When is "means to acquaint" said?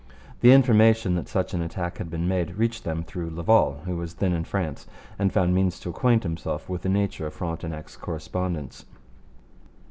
5.53-6.23